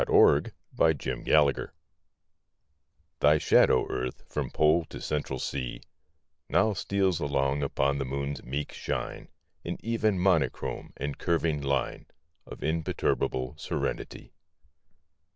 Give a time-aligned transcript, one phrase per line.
[0.01, 0.51] AT A LUNAR
[1.27, 1.69] ECLIPSE
[3.19, 5.79] THY shadow, Earth, from Pole to Central Sea,
[6.49, 9.27] Now steals along upon the Moon's meek shine
[9.63, 12.07] In even monochrome and curving line
[12.47, 14.33] Of imperturbable serenity.